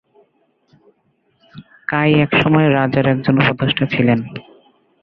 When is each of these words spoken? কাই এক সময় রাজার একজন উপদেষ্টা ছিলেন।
কাই 1.87 2.11
এক 2.23 2.31
সময় 2.41 2.67
রাজার 2.69 3.05
একজন 3.07 3.35
উপদেষ্টা 3.43 3.85
ছিলেন। 3.93 4.19